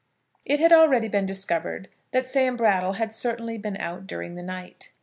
[0.45, 4.89] It had already been discovered that Sam Brattle had certainly been out during the night.